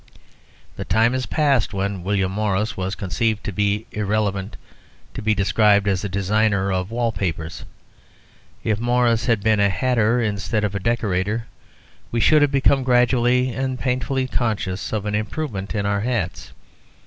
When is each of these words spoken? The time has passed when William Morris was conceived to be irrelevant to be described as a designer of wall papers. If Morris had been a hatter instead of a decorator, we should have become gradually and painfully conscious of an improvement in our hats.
The 0.77 0.83
time 0.83 1.13
has 1.13 1.27
passed 1.27 1.75
when 1.75 2.01
William 2.01 2.31
Morris 2.31 2.75
was 2.75 2.95
conceived 2.95 3.43
to 3.43 3.51
be 3.51 3.85
irrelevant 3.91 4.57
to 5.13 5.21
be 5.21 5.35
described 5.35 5.87
as 5.87 6.03
a 6.03 6.09
designer 6.09 6.71
of 6.73 6.89
wall 6.89 7.11
papers. 7.11 7.65
If 8.63 8.79
Morris 8.79 9.27
had 9.27 9.43
been 9.43 9.59
a 9.59 9.69
hatter 9.69 10.19
instead 10.19 10.63
of 10.63 10.73
a 10.73 10.79
decorator, 10.79 11.45
we 12.11 12.19
should 12.19 12.41
have 12.41 12.51
become 12.51 12.81
gradually 12.83 13.49
and 13.51 13.79
painfully 13.79 14.27
conscious 14.27 14.91
of 14.91 15.05
an 15.05 15.13
improvement 15.13 15.75
in 15.75 15.85
our 15.85 16.01
hats. 16.01 16.51